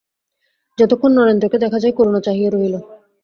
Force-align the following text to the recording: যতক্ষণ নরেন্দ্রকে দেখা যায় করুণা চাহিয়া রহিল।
যতক্ষণ 0.77 1.11
নরেন্দ্রকে 1.13 1.57
দেখা 1.63 1.79
যায় 1.79 1.95
করুণা 1.97 2.19
চাহিয়া 2.21 2.49
রহিল। 2.49 2.75